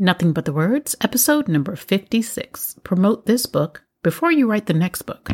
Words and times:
Nothing 0.00 0.32
But 0.32 0.44
the 0.44 0.52
Words, 0.52 0.94
episode 1.00 1.48
number 1.48 1.74
56. 1.74 2.76
Promote 2.84 3.26
this 3.26 3.46
book 3.46 3.82
before 4.04 4.30
you 4.30 4.48
write 4.48 4.66
the 4.66 4.72
next 4.72 5.02
book. 5.02 5.28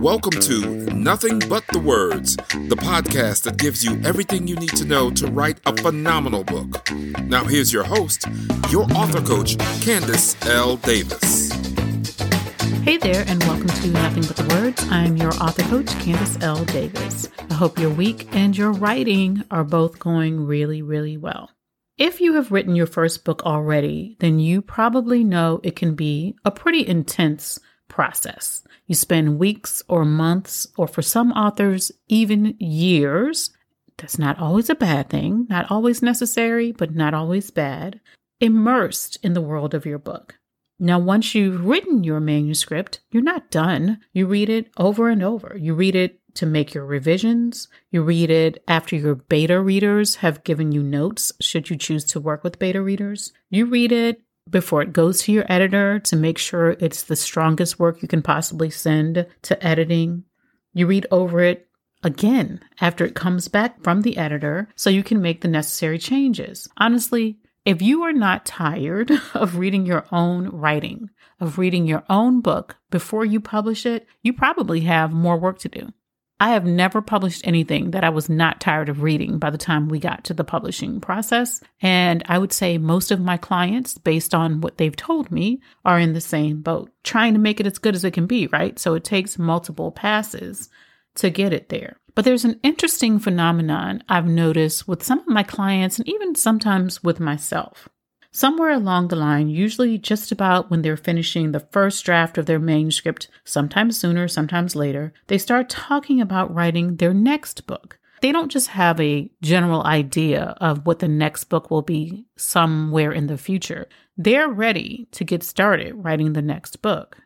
Welcome 0.00 0.40
to 0.40 0.66
Nothing 0.92 1.38
But 1.48 1.64
the 1.68 1.78
Words, 1.78 2.34
the 2.34 2.74
podcast 2.74 3.44
that 3.44 3.56
gives 3.56 3.84
you 3.84 4.00
everything 4.04 4.48
you 4.48 4.56
need 4.56 4.76
to 4.76 4.84
know 4.84 5.12
to 5.12 5.28
write 5.28 5.60
a 5.64 5.76
phenomenal 5.80 6.42
book. 6.42 6.90
Now, 7.26 7.44
here's 7.44 7.72
your 7.72 7.84
host, 7.84 8.26
your 8.70 8.92
author 8.92 9.22
coach, 9.22 9.56
Candace 9.80 10.34
L. 10.46 10.76
Davis. 10.78 11.41
Hey 12.82 12.96
there, 12.96 13.24
and 13.28 13.40
welcome 13.44 13.68
to 13.68 13.86
Nothing 13.86 14.24
But 14.24 14.34
the 14.34 14.54
Words. 14.56 14.84
I'm 14.90 15.16
your 15.16 15.32
author 15.34 15.62
coach, 15.62 15.86
Candace 16.00 16.36
L. 16.42 16.64
Davis. 16.64 17.28
I 17.48 17.54
hope 17.54 17.78
your 17.78 17.90
week 17.90 18.26
and 18.34 18.58
your 18.58 18.72
writing 18.72 19.44
are 19.52 19.62
both 19.62 20.00
going 20.00 20.44
really, 20.44 20.82
really 20.82 21.16
well. 21.16 21.50
If 21.96 22.20
you 22.20 22.34
have 22.34 22.50
written 22.50 22.74
your 22.74 22.88
first 22.88 23.24
book 23.24 23.44
already, 23.44 24.16
then 24.18 24.40
you 24.40 24.62
probably 24.62 25.22
know 25.22 25.60
it 25.62 25.76
can 25.76 25.94
be 25.94 26.34
a 26.44 26.50
pretty 26.50 26.84
intense 26.84 27.60
process. 27.86 28.64
You 28.88 28.96
spend 28.96 29.38
weeks 29.38 29.84
or 29.86 30.04
months, 30.04 30.66
or 30.76 30.88
for 30.88 31.02
some 31.02 31.30
authors, 31.30 31.92
even 32.08 32.56
years. 32.58 33.50
That's 33.98 34.18
not 34.18 34.40
always 34.40 34.68
a 34.68 34.74
bad 34.74 35.08
thing, 35.08 35.46
not 35.48 35.70
always 35.70 36.02
necessary, 36.02 36.72
but 36.72 36.96
not 36.96 37.14
always 37.14 37.52
bad, 37.52 38.00
immersed 38.40 39.18
in 39.22 39.34
the 39.34 39.40
world 39.40 39.72
of 39.72 39.86
your 39.86 40.00
book. 40.00 40.34
Now, 40.82 40.98
once 40.98 41.32
you've 41.32 41.64
written 41.64 42.02
your 42.02 42.18
manuscript, 42.18 43.02
you're 43.12 43.22
not 43.22 43.52
done. 43.52 44.00
You 44.12 44.26
read 44.26 44.50
it 44.50 44.68
over 44.76 45.10
and 45.10 45.22
over. 45.22 45.56
You 45.56 45.74
read 45.74 45.94
it 45.94 46.18
to 46.34 46.44
make 46.44 46.74
your 46.74 46.84
revisions. 46.84 47.68
You 47.92 48.02
read 48.02 48.30
it 48.30 48.64
after 48.66 48.96
your 48.96 49.14
beta 49.14 49.60
readers 49.60 50.16
have 50.16 50.42
given 50.42 50.72
you 50.72 50.82
notes, 50.82 51.30
should 51.40 51.70
you 51.70 51.76
choose 51.76 52.04
to 52.06 52.18
work 52.18 52.42
with 52.42 52.58
beta 52.58 52.82
readers. 52.82 53.32
You 53.48 53.66
read 53.66 53.92
it 53.92 54.22
before 54.50 54.82
it 54.82 54.92
goes 54.92 55.22
to 55.22 55.32
your 55.32 55.46
editor 55.48 56.00
to 56.00 56.16
make 56.16 56.36
sure 56.36 56.70
it's 56.80 57.04
the 57.04 57.14
strongest 57.14 57.78
work 57.78 58.02
you 58.02 58.08
can 58.08 58.20
possibly 58.20 58.68
send 58.68 59.24
to 59.42 59.64
editing. 59.64 60.24
You 60.74 60.88
read 60.88 61.06
over 61.12 61.42
it 61.42 61.68
again 62.02 62.60
after 62.80 63.04
it 63.04 63.14
comes 63.14 63.46
back 63.46 63.80
from 63.84 64.02
the 64.02 64.16
editor 64.16 64.68
so 64.74 64.90
you 64.90 65.04
can 65.04 65.22
make 65.22 65.42
the 65.42 65.48
necessary 65.48 65.98
changes. 65.98 66.68
Honestly, 66.76 67.38
if 67.64 67.80
you 67.80 68.02
are 68.02 68.12
not 68.12 68.46
tired 68.46 69.10
of 69.34 69.56
reading 69.56 69.86
your 69.86 70.04
own 70.10 70.48
writing, 70.48 71.10
of 71.40 71.58
reading 71.58 71.86
your 71.86 72.04
own 72.08 72.40
book 72.40 72.76
before 72.90 73.24
you 73.24 73.40
publish 73.40 73.86
it, 73.86 74.06
you 74.22 74.32
probably 74.32 74.80
have 74.80 75.12
more 75.12 75.36
work 75.36 75.58
to 75.60 75.68
do. 75.68 75.92
I 76.40 76.50
have 76.50 76.64
never 76.64 77.00
published 77.00 77.46
anything 77.46 77.92
that 77.92 78.02
I 78.02 78.08
was 78.08 78.28
not 78.28 78.60
tired 78.60 78.88
of 78.88 79.02
reading 79.02 79.38
by 79.38 79.50
the 79.50 79.58
time 79.58 79.88
we 79.88 80.00
got 80.00 80.24
to 80.24 80.34
the 80.34 80.42
publishing 80.42 81.00
process. 81.00 81.62
And 81.80 82.24
I 82.26 82.36
would 82.36 82.52
say 82.52 82.78
most 82.78 83.12
of 83.12 83.20
my 83.20 83.36
clients, 83.36 83.96
based 83.96 84.34
on 84.34 84.60
what 84.60 84.76
they've 84.76 84.96
told 84.96 85.30
me, 85.30 85.60
are 85.84 86.00
in 86.00 86.14
the 86.14 86.20
same 86.20 86.60
boat, 86.60 86.90
trying 87.04 87.34
to 87.34 87.38
make 87.38 87.60
it 87.60 87.66
as 87.68 87.78
good 87.78 87.94
as 87.94 88.04
it 88.04 88.10
can 88.10 88.26
be, 88.26 88.48
right? 88.48 88.76
So 88.76 88.94
it 88.94 89.04
takes 89.04 89.38
multiple 89.38 89.92
passes 89.92 90.68
to 91.14 91.30
get 91.30 91.52
it 91.52 91.68
there. 91.68 91.96
But 92.14 92.24
there's 92.24 92.44
an 92.44 92.60
interesting 92.62 93.18
phenomenon 93.18 94.04
I've 94.08 94.26
noticed 94.26 94.86
with 94.86 95.02
some 95.02 95.20
of 95.20 95.28
my 95.28 95.42
clients 95.42 95.98
and 95.98 96.08
even 96.08 96.34
sometimes 96.34 97.02
with 97.02 97.20
myself. 97.20 97.88
Somewhere 98.34 98.70
along 98.70 99.08
the 99.08 99.16
line, 99.16 99.48
usually 99.48 99.98
just 99.98 100.32
about 100.32 100.70
when 100.70 100.80
they're 100.80 100.96
finishing 100.96 101.52
the 101.52 101.60
first 101.60 102.02
draft 102.04 102.38
of 102.38 102.46
their 102.46 102.58
manuscript, 102.58 103.28
sometimes 103.44 103.98
sooner, 103.98 104.26
sometimes 104.26 104.74
later, 104.74 105.12
they 105.26 105.36
start 105.36 105.68
talking 105.68 106.20
about 106.20 106.54
writing 106.54 106.96
their 106.96 107.12
next 107.12 107.66
book. 107.66 107.98
They 108.22 108.32
don't 108.32 108.50
just 108.50 108.68
have 108.68 109.00
a 109.00 109.30
general 109.42 109.84
idea 109.84 110.56
of 110.60 110.86
what 110.86 111.00
the 111.00 111.08
next 111.08 111.44
book 111.44 111.70
will 111.70 111.82
be 111.82 112.24
somewhere 112.36 113.12
in 113.12 113.26
the 113.26 113.36
future. 113.36 113.86
They're 114.16 114.48
ready 114.48 115.08
to 115.12 115.24
get 115.24 115.42
started 115.42 115.92
writing 115.96 116.32
the 116.32 116.40
next 116.40 116.80
book. 116.82 117.18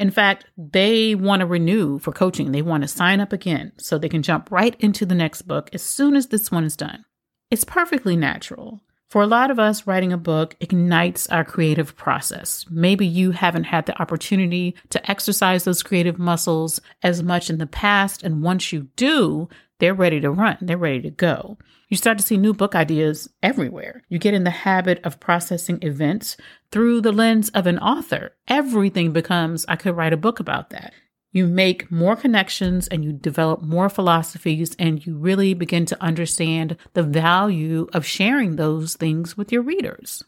In 0.00 0.10
fact, 0.10 0.46
they 0.56 1.14
want 1.14 1.40
to 1.40 1.46
renew 1.46 1.98
for 1.98 2.10
coaching. 2.10 2.52
They 2.52 2.62
want 2.62 2.82
to 2.82 2.88
sign 2.88 3.20
up 3.20 3.34
again 3.34 3.72
so 3.76 3.98
they 3.98 4.08
can 4.08 4.22
jump 4.22 4.50
right 4.50 4.74
into 4.80 5.04
the 5.04 5.14
next 5.14 5.42
book 5.42 5.68
as 5.74 5.82
soon 5.82 6.16
as 6.16 6.28
this 6.28 6.50
one 6.50 6.64
is 6.64 6.74
done. 6.74 7.04
It's 7.50 7.64
perfectly 7.64 8.16
natural. 8.16 8.80
For 9.10 9.20
a 9.20 9.26
lot 9.26 9.50
of 9.50 9.58
us, 9.58 9.86
writing 9.86 10.10
a 10.10 10.16
book 10.16 10.56
ignites 10.58 11.26
our 11.26 11.44
creative 11.44 11.96
process. 11.96 12.64
Maybe 12.70 13.06
you 13.06 13.32
haven't 13.32 13.64
had 13.64 13.84
the 13.84 14.00
opportunity 14.00 14.74
to 14.88 15.10
exercise 15.10 15.64
those 15.64 15.82
creative 15.82 16.18
muscles 16.18 16.80
as 17.02 17.22
much 17.22 17.50
in 17.50 17.58
the 17.58 17.66
past, 17.66 18.22
and 18.22 18.42
once 18.42 18.72
you 18.72 18.88
do, 18.96 19.50
they're 19.80 19.94
ready 19.94 20.20
to 20.20 20.30
run, 20.30 20.58
they're 20.60 20.78
ready 20.78 21.02
to 21.02 21.10
go. 21.10 21.58
You 21.88 21.96
start 21.96 22.18
to 22.18 22.24
see 22.24 22.36
new 22.36 22.54
book 22.54 22.74
ideas 22.74 23.28
everywhere. 23.42 24.02
You 24.08 24.18
get 24.18 24.34
in 24.34 24.44
the 24.44 24.50
habit 24.50 25.00
of 25.02 25.18
processing 25.18 25.78
events 25.82 26.36
through 26.70 27.00
the 27.00 27.12
lens 27.12 27.48
of 27.50 27.66
an 27.66 27.78
author. 27.78 28.36
Everything 28.46 29.12
becomes, 29.12 29.66
I 29.68 29.76
could 29.76 29.96
write 29.96 30.12
a 30.12 30.18
book 30.18 30.38
about 30.38 30.70
that. 30.70 30.92
You 31.32 31.46
make 31.46 31.90
more 31.90 32.16
connections 32.16 32.88
and 32.88 33.04
you 33.04 33.12
develop 33.12 33.62
more 33.62 33.88
philosophies, 33.88 34.74
and 34.78 35.04
you 35.04 35.16
really 35.16 35.54
begin 35.54 35.86
to 35.86 36.02
understand 36.02 36.76
the 36.94 37.04
value 37.04 37.88
of 37.92 38.04
sharing 38.04 38.56
those 38.56 38.96
things 38.96 39.36
with 39.36 39.52
your 39.52 39.62
readers. 39.62 40.24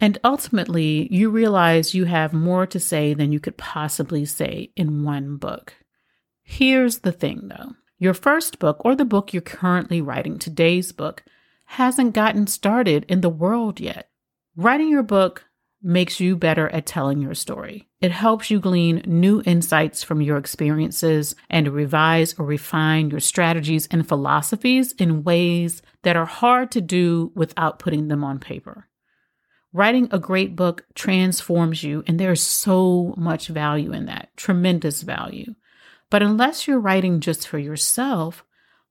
And 0.00 0.18
ultimately, 0.22 1.08
you 1.12 1.30
realize 1.30 1.94
you 1.94 2.04
have 2.04 2.32
more 2.32 2.66
to 2.66 2.78
say 2.78 3.14
than 3.14 3.32
you 3.32 3.40
could 3.40 3.56
possibly 3.56 4.24
say 4.24 4.70
in 4.76 5.04
one 5.04 5.36
book. 5.36 5.74
Here's 6.42 6.98
the 6.98 7.12
thing 7.12 7.48
though 7.48 7.74
your 8.04 8.14
first 8.14 8.58
book, 8.58 8.84
or 8.84 8.94
the 8.94 9.04
book 9.04 9.32
you're 9.32 9.40
currently 9.40 10.00
writing, 10.02 10.38
today's 10.38 10.92
book, 10.92 11.24
hasn't 11.64 12.14
gotten 12.14 12.46
started 12.46 13.06
in 13.08 13.22
the 13.22 13.30
world 13.30 13.80
yet. 13.80 14.10
Writing 14.54 14.90
your 14.90 15.02
book 15.02 15.46
makes 15.82 16.20
you 16.20 16.36
better 16.36 16.68
at 16.68 16.86
telling 16.86 17.20
your 17.20 17.34
story. 17.34 17.88
It 18.00 18.12
helps 18.12 18.50
you 18.50 18.60
glean 18.60 19.02
new 19.06 19.42
insights 19.44 20.02
from 20.02 20.20
your 20.20 20.36
experiences 20.36 21.34
and 21.48 21.68
revise 21.68 22.38
or 22.38 22.44
refine 22.44 23.10
your 23.10 23.20
strategies 23.20 23.86
and 23.90 24.06
philosophies 24.06 24.92
in 24.92 25.24
ways 25.24 25.82
that 26.02 26.16
are 26.16 26.26
hard 26.26 26.70
to 26.72 26.82
do 26.82 27.32
without 27.34 27.78
putting 27.78 28.08
them 28.08 28.22
on 28.22 28.38
paper. 28.38 28.86
Writing 29.72 30.08
a 30.10 30.18
great 30.18 30.54
book 30.54 30.86
transforms 30.94 31.82
you, 31.82 32.04
and 32.06 32.20
there's 32.20 32.42
so 32.42 33.14
much 33.16 33.48
value 33.48 33.92
in 33.92 34.06
that, 34.06 34.28
tremendous 34.36 35.02
value. 35.02 35.54
But 36.14 36.22
unless 36.22 36.68
you're 36.68 36.78
writing 36.78 37.18
just 37.18 37.48
for 37.48 37.58
yourself, 37.58 38.44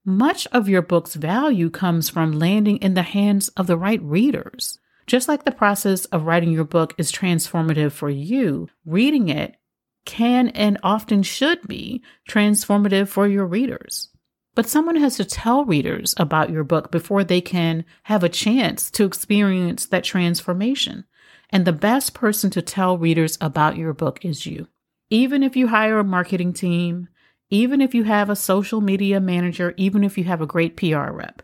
much 0.03 0.45
of 0.47 0.67
your 0.67 0.81
book's 0.81 1.15
value 1.15 1.69
comes 1.69 2.09
from 2.09 2.33
landing 2.33 2.75
in 2.79 2.95
the 2.95 3.01
hands 3.01 3.47
of 3.55 3.65
the 3.65 3.77
right 3.77 4.03
readers. 4.03 4.77
Just 5.07 5.29
like 5.29 5.45
the 5.45 5.51
process 5.53 6.03
of 6.03 6.25
writing 6.25 6.51
your 6.51 6.65
book 6.65 6.93
is 6.97 7.13
transformative 7.13 7.93
for 7.93 8.09
you, 8.09 8.67
reading 8.85 9.29
it 9.29 9.55
can 10.03 10.49
and 10.49 10.77
often 10.83 11.23
should 11.23 11.65
be 11.65 12.03
transformative 12.27 13.07
for 13.07 13.25
your 13.25 13.45
readers. 13.45 14.09
But 14.53 14.67
someone 14.67 14.97
has 14.97 15.15
to 15.15 15.23
tell 15.23 15.63
readers 15.63 16.13
about 16.17 16.49
your 16.49 16.65
book 16.65 16.91
before 16.91 17.23
they 17.23 17.39
can 17.39 17.85
have 18.03 18.25
a 18.25 18.27
chance 18.27 18.91
to 18.91 19.05
experience 19.05 19.85
that 19.85 20.03
transformation. 20.03 21.05
And 21.51 21.63
the 21.63 21.71
best 21.71 22.13
person 22.13 22.49
to 22.49 22.61
tell 22.61 22.97
readers 22.97 23.37
about 23.39 23.77
your 23.77 23.93
book 23.93 24.25
is 24.25 24.45
you. 24.45 24.67
Even 25.09 25.43
if 25.43 25.55
you 25.55 25.67
hire 25.67 25.99
a 25.99 26.03
marketing 26.03 26.53
team, 26.53 27.07
even 27.53 27.81
if 27.81 27.93
you 27.93 28.03
have 28.03 28.31
a 28.31 28.35
social 28.35 28.81
media 28.81 29.19
manager, 29.19 29.75
even 29.77 30.03
if 30.03 30.17
you 30.17 30.23
have 30.23 30.41
a 30.41 30.47
great 30.47 30.75
PR 30.75 31.11
rep. 31.11 31.43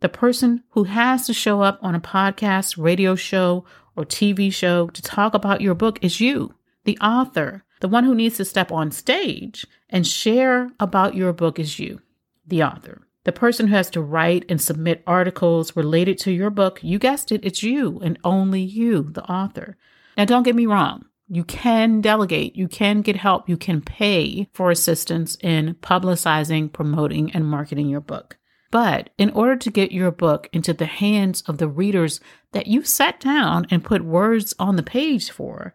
The 0.00 0.08
person 0.08 0.64
who 0.70 0.82
has 0.82 1.28
to 1.28 1.32
show 1.32 1.62
up 1.62 1.78
on 1.80 1.94
a 1.94 2.00
podcast, 2.00 2.76
radio 2.76 3.14
show, 3.14 3.64
or 3.94 4.04
TV 4.04 4.52
show 4.52 4.88
to 4.88 5.00
talk 5.00 5.32
about 5.32 5.60
your 5.60 5.76
book 5.76 6.00
is 6.02 6.20
you, 6.20 6.52
the 6.82 6.98
author. 6.98 7.62
The 7.80 7.86
one 7.86 8.02
who 8.02 8.16
needs 8.16 8.36
to 8.38 8.44
step 8.44 8.72
on 8.72 8.90
stage 8.90 9.64
and 9.88 10.04
share 10.04 10.72
about 10.80 11.14
your 11.14 11.32
book 11.32 11.60
is 11.60 11.78
you, 11.78 12.00
the 12.44 12.64
author. 12.64 13.06
The 13.22 13.30
person 13.30 13.68
who 13.68 13.76
has 13.76 13.90
to 13.90 14.02
write 14.02 14.44
and 14.48 14.60
submit 14.60 15.04
articles 15.06 15.76
related 15.76 16.18
to 16.18 16.32
your 16.32 16.50
book, 16.50 16.80
you 16.82 16.98
guessed 16.98 17.30
it, 17.30 17.44
it's 17.44 17.62
you 17.62 18.00
and 18.02 18.18
only 18.24 18.60
you, 18.60 19.04
the 19.04 19.24
author. 19.30 19.76
Now, 20.16 20.24
don't 20.24 20.42
get 20.42 20.56
me 20.56 20.66
wrong. 20.66 21.04
You 21.28 21.44
can 21.44 22.00
delegate, 22.00 22.54
you 22.54 22.68
can 22.68 23.00
get 23.00 23.16
help, 23.16 23.48
you 23.48 23.56
can 23.56 23.80
pay 23.80 24.48
for 24.52 24.70
assistance 24.70 25.36
in 25.40 25.74
publicizing, 25.76 26.72
promoting, 26.72 27.32
and 27.32 27.46
marketing 27.46 27.88
your 27.88 28.02
book. 28.02 28.36
But 28.70 29.10
in 29.16 29.30
order 29.30 29.56
to 29.56 29.70
get 29.70 29.92
your 29.92 30.10
book 30.10 30.48
into 30.52 30.74
the 30.74 30.86
hands 30.86 31.42
of 31.42 31.58
the 31.58 31.68
readers 31.68 32.20
that 32.52 32.66
you 32.66 32.82
sat 32.82 33.20
down 33.20 33.66
and 33.70 33.84
put 33.84 34.04
words 34.04 34.52
on 34.58 34.76
the 34.76 34.82
page 34.82 35.30
for, 35.30 35.74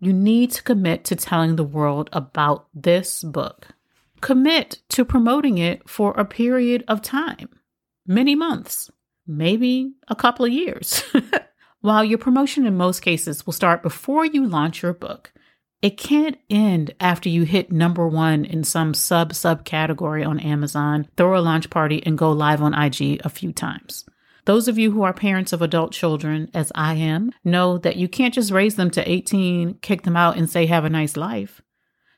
you 0.00 0.12
need 0.12 0.50
to 0.52 0.62
commit 0.62 1.04
to 1.04 1.16
telling 1.16 1.56
the 1.56 1.64
world 1.64 2.10
about 2.12 2.66
this 2.74 3.22
book. 3.22 3.68
Commit 4.20 4.80
to 4.88 5.04
promoting 5.04 5.58
it 5.58 5.88
for 5.88 6.12
a 6.12 6.24
period 6.24 6.84
of 6.88 7.00
time, 7.00 7.48
many 8.06 8.34
months, 8.34 8.90
maybe 9.26 9.92
a 10.08 10.16
couple 10.16 10.44
of 10.44 10.52
years. 10.52 11.04
While 11.82 12.04
your 12.04 12.18
promotion 12.18 12.66
in 12.66 12.76
most 12.76 13.00
cases 13.00 13.46
will 13.46 13.54
start 13.54 13.82
before 13.82 14.26
you 14.26 14.46
launch 14.46 14.82
your 14.82 14.92
book, 14.92 15.32
it 15.80 15.96
can't 15.96 16.36
end 16.50 16.94
after 17.00 17.30
you 17.30 17.44
hit 17.44 17.72
number 17.72 18.06
one 18.06 18.44
in 18.44 18.64
some 18.64 18.92
sub 18.92 19.32
subcategory 19.32 20.26
on 20.26 20.38
Amazon, 20.40 21.08
throw 21.16 21.38
a 21.38 21.40
launch 21.40 21.70
party, 21.70 22.02
and 22.04 22.18
go 22.18 22.32
live 22.32 22.60
on 22.60 22.74
IG 22.74 23.22
a 23.24 23.30
few 23.30 23.50
times. 23.54 24.04
Those 24.44 24.68
of 24.68 24.76
you 24.76 24.90
who 24.90 25.04
are 25.04 25.14
parents 25.14 25.54
of 25.54 25.62
adult 25.62 25.92
children, 25.92 26.50
as 26.52 26.70
I 26.74 26.94
am, 26.94 27.32
know 27.44 27.78
that 27.78 27.96
you 27.96 28.08
can't 28.08 28.34
just 28.34 28.50
raise 28.50 28.76
them 28.76 28.90
to 28.90 29.10
18, 29.10 29.78
kick 29.80 30.02
them 30.02 30.18
out, 30.18 30.36
and 30.36 30.50
say, 30.50 30.66
have 30.66 30.84
a 30.84 30.90
nice 30.90 31.16
life. 31.16 31.62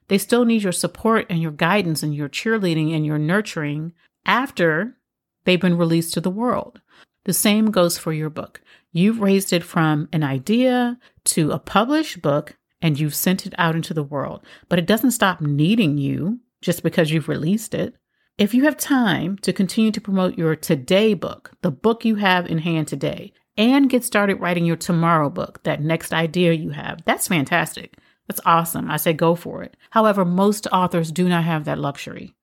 They 0.09 0.19
still 0.19 0.44
need 0.44 0.64
your 0.64 0.73
support 0.73 1.26
and 1.31 1.41
your 1.41 1.53
guidance 1.53 2.03
and 2.03 2.12
your 2.12 2.29
cheerleading 2.29 2.97
and 2.97 3.06
your 3.06 3.19
nurturing 3.19 3.93
after 4.26 4.97
they've 5.44 5.61
been 5.61 5.79
released 5.79 6.14
to 6.14 6.20
the 6.20 6.31
world. 6.31 6.81
The 7.25 7.32
same 7.32 7.70
goes 7.70 7.97
for 7.97 8.12
your 8.12 8.31
book. 8.31 8.61
You've 8.93 9.21
raised 9.21 9.53
it 9.53 9.65
from 9.65 10.09
an 10.12 10.23
idea 10.23 10.99
to 11.25 11.50
a 11.50 11.59
published 11.59 12.21
book 12.21 12.56
and 12.83 12.99
you've 12.99 13.15
sent 13.15 13.47
it 13.47 13.55
out 13.56 13.75
into 13.75 13.94
the 13.94 14.03
world, 14.03 14.44
but 14.69 14.79
it 14.79 14.87
doesn't 14.87 15.12
stop 15.12 15.41
needing 15.41 15.97
you 15.97 16.41
just 16.61 16.83
because 16.83 17.11
you've 17.11 17.29
released 17.29 17.75
it. 17.75 17.94
If 18.37 18.55
you 18.55 18.65
have 18.65 18.77
time 18.77 19.39
to 19.39 19.53
continue 19.53 19.93
to 19.93 20.00
promote 20.00 20.37
your 20.37 20.56
today 20.56 21.15
book, 21.15 21.53
the 21.62 21.71
book 21.71 22.05
you 22.05 22.17
have 22.17 22.50
in 22.50 22.59
hand 22.59 22.89
today, 22.89 23.33
and 23.56 23.91
get 23.91 24.05
started 24.05 24.41
writing 24.41 24.65
your 24.65 24.77
tomorrow 24.77 25.31
book, 25.31 25.62
that 25.62 25.83
next 25.83 26.12
idea 26.12 26.53
you 26.53 26.71
have, 26.71 27.05
that's 27.05 27.29
fantastic. 27.29 27.97
That's 28.27 28.41
awesome. 28.47 28.91
I 28.91 28.97
say 28.97 29.12
go 29.12 29.35
for 29.35 29.62
it. 29.62 29.77
However, 29.91 30.25
most 30.25 30.67
authors 30.73 31.12
do 31.12 31.29
not 31.29 31.45
have 31.45 31.65
that 31.65 31.79
luxury. 31.79 32.35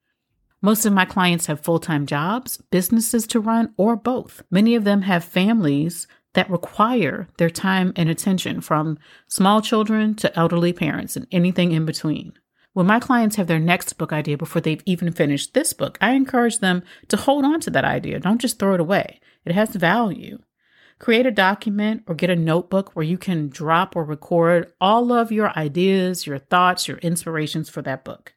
Most 0.62 0.86
of 0.86 0.94
my 0.94 1.06
clients 1.06 1.46
have 1.46 1.62
full 1.62 1.80
time 1.80 2.06
jobs, 2.06 2.58
businesses 2.70 3.26
to 3.28 3.40
run, 3.40 3.74
or 3.78 3.96
both. 3.96 4.44
Many 4.52 4.76
of 4.76 4.84
them 4.84 5.04
have 5.04 5.24
families 5.24 6.06
that 6.34 6.50
require 6.50 7.28
their 7.38 7.50
time 7.50 7.94
and 7.96 8.10
attention 8.10 8.62
from 8.62 8.98
small 9.28 9.62
children 9.62 10.16
to 10.16 10.38
elderly 10.38 10.74
parents 10.74 11.16
and 11.16 11.28
anything 11.32 11.72
in 11.72 11.86
between. 11.86 12.34
When 12.74 12.86
my 12.86 13.00
clients 13.00 13.36
have 13.38 13.48
their 13.48 13.60
next 13.60 13.94
book 13.94 14.14
idea 14.14 14.38
before 14.38 14.62
they've 14.62 14.84
even 14.86 15.12
finished 15.12 15.54
this 15.54 15.74
book, 15.74 15.98
I 16.00 16.12
encourage 16.12 16.60
them 16.60 16.84
to 17.08 17.18
hold 17.18 17.44
on 17.44 17.60
to 17.62 17.72
that 17.72 17.84
idea. 17.84 18.20
Don't 18.20 18.40
just 18.40 18.60
throw 18.60 18.76
it 18.76 18.80
away, 18.80 19.20
it 19.44 19.54
has 19.54 19.76
value. 19.76 20.40
Create 21.00 21.26
a 21.26 21.32
document 21.32 22.04
or 22.08 22.14
get 22.14 22.30
a 22.30 22.36
notebook 22.36 22.94
where 22.94 23.06
you 23.06 23.18
can 23.18 23.48
drop 23.48 23.96
or 23.96 24.04
record 24.04 24.72
all 24.82 25.14
of 25.14 25.32
your 25.32 25.58
ideas, 25.58 26.28
your 26.28 26.38
thoughts, 26.38 26.88
your 26.90 26.98
inspirations 26.98 27.70
for 27.70 27.82
that 27.82 28.04
book. 28.04 28.34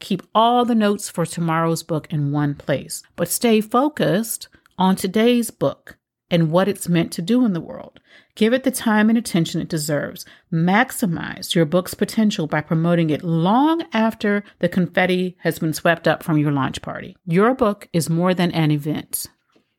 Keep 0.00 0.22
all 0.34 0.64
the 0.64 0.74
notes 0.74 1.10
for 1.10 1.26
tomorrow's 1.26 1.82
book 1.82 2.10
in 2.10 2.32
one 2.32 2.54
place, 2.54 3.02
but 3.14 3.28
stay 3.28 3.60
focused 3.60 4.48
on 4.78 4.96
today's 4.96 5.50
book 5.50 5.98
and 6.32 6.50
what 6.50 6.66
it's 6.66 6.88
meant 6.88 7.12
to 7.12 7.22
do 7.22 7.44
in 7.44 7.52
the 7.52 7.60
world. 7.60 8.00
Give 8.34 8.54
it 8.54 8.64
the 8.64 8.70
time 8.70 9.10
and 9.10 9.18
attention 9.18 9.60
it 9.60 9.68
deserves. 9.68 10.24
Maximize 10.50 11.54
your 11.54 11.66
book's 11.66 11.92
potential 11.94 12.46
by 12.46 12.62
promoting 12.62 13.10
it 13.10 13.22
long 13.22 13.84
after 13.92 14.42
the 14.58 14.68
confetti 14.68 15.36
has 15.40 15.58
been 15.58 15.74
swept 15.74 16.08
up 16.08 16.22
from 16.22 16.38
your 16.38 16.50
launch 16.50 16.80
party. 16.80 17.16
Your 17.26 17.54
book 17.54 17.88
is 17.92 18.08
more 18.08 18.32
than 18.32 18.50
an 18.52 18.70
event. 18.70 19.26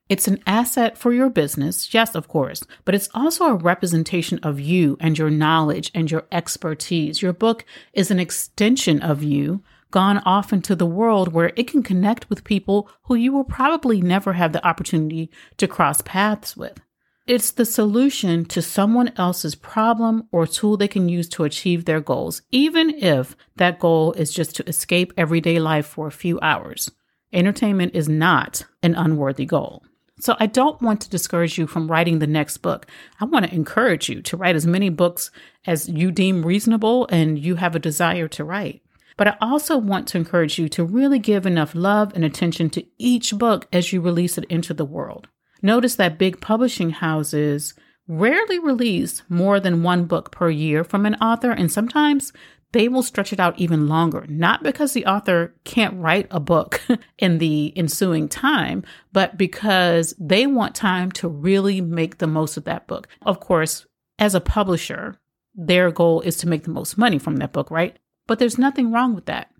It's 0.08 0.28
an 0.28 0.42
asset 0.46 0.98
for 0.98 1.12
your 1.12 1.30
business, 1.30 1.92
yes, 1.92 2.14
of 2.14 2.28
course, 2.28 2.62
but 2.84 2.94
it's 2.94 3.08
also 3.14 3.46
a 3.46 3.54
representation 3.54 4.38
of 4.42 4.60
you 4.60 4.98
and 5.00 5.18
your 5.18 5.30
knowledge 5.30 5.90
and 5.94 6.10
your 6.10 6.24
expertise. 6.30 7.22
Your 7.22 7.32
book 7.32 7.64
is 7.94 8.10
an 8.10 8.20
extension 8.20 9.00
of 9.00 9.22
you 9.22 9.62
gone 9.94 10.18
off 10.26 10.52
into 10.52 10.74
the 10.74 10.84
world 10.84 11.32
where 11.32 11.52
it 11.54 11.68
can 11.68 11.80
connect 11.80 12.28
with 12.28 12.42
people 12.42 12.90
who 13.04 13.14
you 13.14 13.32
will 13.32 13.44
probably 13.44 14.00
never 14.00 14.32
have 14.32 14.52
the 14.52 14.66
opportunity 14.66 15.30
to 15.56 15.68
cross 15.68 16.02
paths 16.02 16.56
with. 16.56 16.80
It's 17.28 17.52
the 17.52 17.64
solution 17.64 18.44
to 18.46 18.60
someone 18.60 19.12
else's 19.16 19.54
problem 19.54 20.26
or 20.32 20.48
tool 20.48 20.76
they 20.76 20.88
can 20.88 21.08
use 21.08 21.28
to 21.28 21.44
achieve 21.44 21.84
their 21.84 22.00
goals, 22.00 22.42
even 22.50 22.90
if 22.90 23.36
that 23.54 23.78
goal 23.78 24.12
is 24.14 24.34
just 24.34 24.56
to 24.56 24.68
escape 24.68 25.12
everyday 25.16 25.60
life 25.60 25.86
for 25.86 26.08
a 26.08 26.18
few 26.24 26.40
hours. 26.40 26.90
Entertainment 27.32 27.94
is 27.94 28.08
not 28.08 28.66
an 28.82 28.96
unworthy 28.96 29.46
goal. 29.46 29.84
So 30.18 30.34
I 30.40 30.46
don't 30.46 30.82
want 30.82 31.02
to 31.02 31.10
discourage 31.10 31.56
you 31.56 31.68
from 31.68 31.88
writing 31.88 32.18
the 32.18 32.26
next 32.26 32.58
book. 32.58 32.86
I 33.20 33.26
want 33.26 33.46
to 33.46 33.54
encourage 33.54 34.08
you 34.08 34.22
to 34.22 34.36
write 34.36 34.56
as 34.56 34.66
many 34.66 34.88
books 34.88 35.30
as 35.68 35.88
you 35.88 36.10
deem 36.10 36.44
reasonable 36.44 37.06
and 37.10 37.38
you 37.38 37.54
have 37.54 37.76
a 37.76 37.78
desire 37.78 38.26
to 38.26 38.42
write. 38.42 38.83
But 39.16 39.28
I 39.28 39.36
also 39.40 39.76
want 39.76 40.08
to 40.08 40.18
encourage 40.18 40.58
you 40.58 40.68
to 40.70 40.84
really 40.84 41.18
give 41.18 41.46
enough 41.46 41.74
love 41.74 42.12
and 42.14 42.24
attention 42.24 42.70
to 42.70 42.84
each 42.98 43.36
book 43.36 43.68
as 43.72 43.92
you 43.92 44.00
release 44.00 44.38
it 44.38 44.44
into 44.44 44.74
the 44.74 44.84
world. 44.84 45.28
Notice 45.62 45.94
that 45.96 46.18
big 46.18 46.40
publishing 46.40 46.90
houses 46.90 47.74
rarely 48.06 48.58
release 48.58 49.22
more 49.28 49.60
than 49.60 49.82
one 49.82 50.04
book 50.04 50.30
per 50.30 50.50
year 50.50 50.84
from 50.84 51.06
an 51.06 51.14
author, 51.16 51.50
and 51.50 51.72
sometimes 51.72 52.32
they 52.72 52.88
will 52.88 53.04
stretch 53.04 53.32
it 53.32 53.38
out 53.38 53.58
even 53.58 53.86
longer, 53.86 54.26
not 54.28 54.62
because 54.64 54.92
the 54.92 55.06
author 55.06 55.54
can't 55.62 55.96
write 55.96 56.26
a 56.30 56.40
book 56.40 56.82
in 57.18 57.38
the 57.38 57.72
ensuing 57.76 58.28
time, 58.28 58.82
but 59.12 59.38
because 59.38 60.12
they 60.18 60.46
want 60.46 60.74
time 60.74 61.12
to 61.12 61.28
really 61.28 61.80
make 61.80 62.18
the 62.18 62.26
most 62.26 62.56
of 62.56 62.64
that 62.64 62.88
book. 62.88 63.06
Of 63.22 63.38
course, 63.38 63.86
as 64.18 64.34
a 64.34 64.40
publisher, 64.40 65.16
their 65.54 65.92
goal 65.92 66.20
is 66.22 66.36
to 66.38 66.48
make 66.48 66.64
the 66.64 66.70
most 66.70 66.98
money 66.98 67.18
from 67.18 67.36
that 67.36 67.52
book, 67.52 67.70
right? 67.70 67.96
But 68.26 68.38
there's 68.38 68.58
nothing 68.58 68.92
wrong 68.92 69.14
with 69.14 69.26
that. 69.26 69.50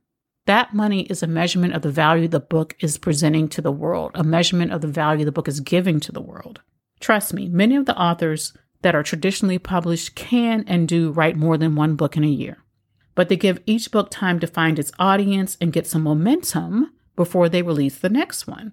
That 0.46 0.74
money 0.74 1.02
is 1.02 1.22
a 1.22 1.26
measurement 1.26 1.74
of 1.74 1.82
the 1.82 1.90
value 1.90 2.28
the 2.28 2.40
book 2.40 2.76
is 2.80 2.98
presenting 2.98 3.48
to 3.48 3.62
the 3.62 3.72
world, 3.72 4.10
a 4.14 4.22
measurement 4.22 4.72
of 4.72 4.80
the 4.80 4.88
value 4.88 5.24
the 5.24 5.32
book 5.32 5.48
is 5.48 5.60
giving 5.60 6.00
to 6.00 6.12
the 6.12 6.20
world. 6.20 6.60
Trust 7.00 7.32
me, 7.32 7.48
many 7.48 7.76
of 7.76 7.86
the 7.86 7.98
authors 7.98 8.52
that 8.82 8.94
are 8.94 9.02
traditionally 9.02 9.58
published 9.58 10.14
can 10.14 10.64
and 10.66 10.86
do 10.86 11.10
write 11.10 11.36
more 11.36 11.56
than 11.56 11.74
one 11.74 11.96
book 11.96 12.16
in 12.16 12.24
a 12.24 12.28
year 12.28 12.58
but 13.14 13.28
they 13.28 13.36
give 13.36 13.62
each 13.66 13.90
book 13.90 14.10
time 14.10 14.40
to 14.40 14.46
find 14.46 14.78
its 14.78 14.92
audience 14.98 15.56
and 15.60 15.72
get 15.72 15.86
some 15.86 16.02
momentum 16.02 16.92
before 17.16 17.48
they 17.48 17.62
release 17.62 17.98
the 17.98 18.08
next 18.08 18.46
one. 18.46 18.72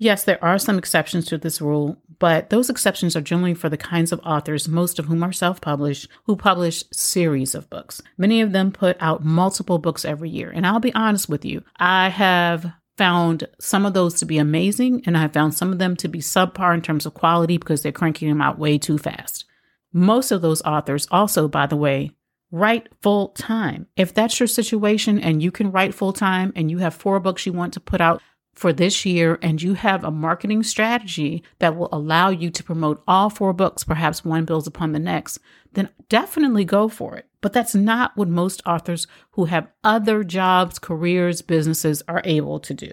Yes, 0.00 0.22
there 0.22 0.42
are 0.42 0.58
some 0.58 0.78
exceptions 0.78 1.26
to 1.26 1.38
this 1.38 1.60
rule, 1.60 1.96
but 2.20 2.50
those 2.50 2.70
exceptions 2.70 3.16
are 3.16 3.20
generally 3.20 3.54
for 3.54 3.68
the 3.68 3.76
kinds 3.76 4.12
of 4.12 4.20
authors, 4.24 4.68
most 4.68 5.00
of 5.00 5.06
whom 5.06 5.24
are 5.24 5.32
self 5.32 5.60
published, 5.60 6.08
who 6.24 6.36
publish 6.36 6.84
series 6.92 7.54
of 7.54 7.68
books. 7.68 8.00
Many 8.16 8.40
of 8.40 8.52
them 8.52 8.70
put 8.70 8.96
out 9.00 9.24
multiple 9.24 9.78
books 9.78 10.04
every 10.04 10.30
year. 10.30 10.52
And 10.54 10.64
I'll 10.64 10.78
be 10.78 10.94
honest 10.94 11.28
with 11.28 11.44
you, 11.44 11.64
I 11.76 12.10
have 12.10 12.72
found 12.96 13.48
some 13.60 13.84
of 13.84 13.94
those 13.94 14.14
to 14.14 14.24
be 14.24 14.38
amazing, 14.38 15.02
and 15.04 15.16
I 15.16 15.22
have 15.22 15.32
found 15.32 15.54
some 15.54 15.72
of 15.72 15.78
them 15.78 15.96
to 15.96 16.08
be 16.08 16.20
subpar 16.20 16.74
in 16.74 16.82
terms 16.82 17.04
of 17.04 17.14
quality 17.14 17.58
because 17.58 17.82
they're 17.82 17.92
cranking 17.92 18.28
them 18.28 18.40
out 18.40 18.58
way 18.58 18.78
too 18.78 18.98
fast. 18.98 19.44
Most 19.92 20.30
of 20.30 20.42
those 20.42 20.62
authors 20.62 21.08
also, 21.10 21.48
by 21.48 21.66
the 21.66 21.76
way, 21.76 22.12
write 22.52 22.88
full 23.02 23.28
time. 23.28 23.86
If 23.96 24.14
that's 24.14 24.38
your 24.38 24.46
situation 24.46 25.18
and 25.18 25.42
you 25.42 25.50
can 25.50 25.72
write 25.72 25.94
full 25.94 26.12
time 26.12 26.52
and 26.54 26.70
you 26.70 26.78
have 26.78 26.94
four 26.94 27.20
books 27.20 27.46
you 27.46 27.52
want 27.52 27.74
to 27.74 27.80
put 27.80 28.00
out 28.00 28.22
for 28.58 28.72
this 28.72 29.06
year 29.06 29.38
and 29.40 29.62
you 29.62 29.74
have 29.74 30.02
a 30.02 30.10
marketing 30.10 30.64
strategy 30.64 31.44
that 31.60 31.76
will 31.76 31.88
allow 31.92 32.28
you 32.28 32.50
to 32.50 32.64
promote 32.64 33.02
all 33.06 33.30
four 33.30 33.52
books, 33.52 33.84
perhaps 33.84 34.24
one 34.24 34.44
builds 34.44 34.66
upon 34.66 34.90
the 34.92 34.98
next, 34.98 35.38
then 35.74 35.88
definitely 36.08 36.64
go 36.64 36.88
for 36.88 37.16
it. 37.16 37.26
But 37.40 37.52
that's 37.52 37.74
not 37.74 38.16
what 38.16 38.28
most 38.28 38.60
authors 38.66 39.06
who 39.32 39.44
have 39.44 39.68
other 39.84 40.24
jobs, 40.24 40.80
careers, 40.80 41.40
businesses 41.40 42.02
are 42.08 42.20
able 42.24 42.58
to 42.58 42.74
do. 42.74 42.92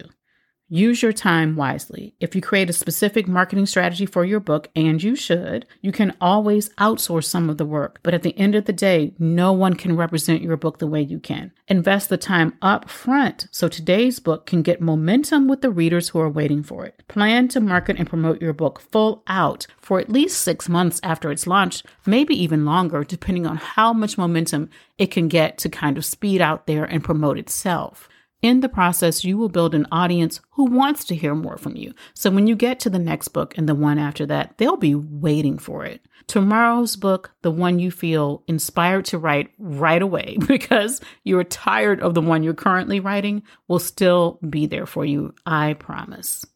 Use 0.68 1.00
your 1.00 1.12
time 1.12 1.54
wisely. 1.54 2.16
If 2.18 2.34
you 2.34 2.42
create 2.42 2.68
a 2.68 2.72
specific 2.72 3.28
marketing 3.28 3.66
strategy 3.66 4.04
for 4.04 4.24
your 4.24 4.40
book, 4.40 4.68
and 4.74 5.00
you 5.00 5.14
should, 5.14 5.64
you 5.80 5.92
can 5.92 6.16
always 6.20 6.70
outsource 6.70 7.26
some 7.26 7.48
of 7.48 7.56
the 7.56 7.64
work. 7.64 8.00
But 8.02 8.14
at 8.14 8.24
the 8.24 8.36
end 8.36 8.56
of 8.56 8.64
the 8.64 8.72
day, 8.72 9.14
no 9.16 9.52
one 9.52 9.74
can 9.74 9.96
represent 9.96 10.42
your 10.42 10.56
book 10.56 10.78
the 10.78 10.88
way 10.88 11.00
you 11.00 11.20
can. 11.20 11.52
Invest 11.68 12.08
the 12.08 12.16
time 12.16 12.54
up 12.62 12.90
front 12.90 13.46
so 13.52 13.68
today's 13.68 14.18
book 14.18 14.44
can 14.44 14.62
get 14.62 14.80
momentum 14.80 15.46
with 15.46 15.62
the 15.62 15.70
readers 15.70 16.08
who 16.08 16.18
are 16.18 16.28
waiting 16.28 16.64
for 16.64 16.84
it. 16.84 17.00
Plan 17.06 17.46
to 17.48 17.60
market 17.60 17.96
and 17.96 18.08
promote 18.08 18.42
your 18.42 18.52
book 18.52 18.80
full 18.80 19.22
out 19.28 19.68
for 19.80 20.00
at 20.00 20.10
least 20.10 20.42
six 20.42 20.68
months 20.68 20.98
after 21.04 21.30
it's 21.30 21.46
launched, 21.46 21.86
maybe 22.06 22.34
even 22.34 22.64
longer, 22.64 23.04
depending 23.04 23.46
on 23.46 23.56
how 23.56 23.92
much 23.92 24.18
momentum 24.18 24.68
it 24.98 25.12
can 25.12 25.28
get 25.28 25.58
to 25.58 25.68
kind 25.68 25.96
of 25.96 26.04
speed 26.04 26.40
out 26.40 26.66
there 26.66 26.84
and 26.84 27.04
promote 27.04 27.38
itself. 27.38 28.08
In 28.46 28.60
the 28.60 28.68
process, 28.68 29.24
you 29.24 29.36
will 29.36 29.48
build 29.48 29.74
an 29.74 29.88
audience 29.90 30.38
who 30.52 30.66
wants 30.66 31.04
to 31.06 31.16
hear 31.16 31.34
more 31.34 31.58
from 31.58 31.74
you. 31.74 31.92
So 32.14 32.30
when 32.30 32.46
you 32.46 32.54
get 32.54 32.78
to 32.78 32.88
the 32.88 32.96
next 32.96 33.26
book 33.30 33.58
and 33.58 33.68
the 33.68 33.74
one 33.74 33.98
after 33.98 34.24
that, 34.26 34.56
they'll 34.56 34.76
be 34.76 34.94
waiting 34.94 35.58
for 35.58 35.84
it. 35.84 36.00
Tomorrow's 36.28 36.94
book, 36.94 37.32
the 37.42 37.50
one 37.50 37.80
you 37.80 37.90
feel 37.90 38.44
inspired 38.46 39.04
to 39.06 39.18
write 39.18 39.50
right 39.58 40.00
away 40.00 40.38
because 40.46 41.00
you're 41.24 41.42
tired 41.42 42.00
of 42.00 42.14
the 42.14 42.22
one 42.22 42.44
you're 42.44 42.54
currently 42.54 43.00
writing, 43.00 43.42
will 43.66 43.80
still 43.80 44.38
be 44.48 44.66
there 44.66 44.86
for 44.86 45.04
you. 45.04 45.34
I 45.44 45.74
promise. 45.74 46.46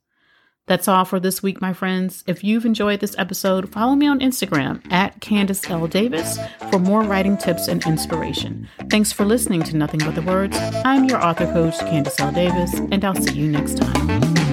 That's 0.70 0.86
all 0.86 1.04
for 1.04 1.18
this 1.18 1.42
week, 1.42 1.60
my 1.60 1.72
friends. 1.72 2.22
If 2.28 2.44
you've 2.44 2.64
enjoyed 2.64 3.00
this 3.00 3.16
episode, 3.18 3.72
follow 3.72 3.96
me 3.96 4.06
on 4.06 4.20
Instagram 4.20 4.80
at 4.92 5.20
Candace 5.20 5.68
L. 5.68 5.88
Davis 5.88 6.38
for 6.70 6.78
more 6.78 7.02
writing 7.02 7.36
tips 7.36 7.66
and 7.66 7.84
inspiration. 7.84 8.68
Thanks 8.88 9.10
for 9.10 9.24
listening 9.24 9.64
to 9.64 9.76
Nothing 9.76 9.98
But 9.98 10.14
the 10.14 10.22
Words. 10.22 10.56
I'm 10.84 11.06
your 11.06 11.20
author 11.20 11.46
coach, 11.46 11.76
Candace 11.80 12.20
L. 12.20 12.30
Davis, 12.30 12.72
and 12.92 13.04
I'll 13.04 13.16
see 13.16 13.32
you 13.32 13.50
next 13.50 13.78
time. 13.78 14.49